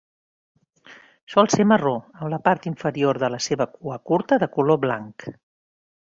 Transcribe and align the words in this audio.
Sol 1.33 1.49
ser 1.55 1.65
marró, 1.73 1.91
amb 2.21 2.31
la 2.35 2.39
part 2.47 2.65
inferior 2.73 3.19
de 3.27 3.29
la 3.37 3.41
seva 3.49 3.67
cua 3.75 3.99
curta 4.13 4.39
de 4.45 4.49
color 4.57 4.81
blanc. 4.87 5.27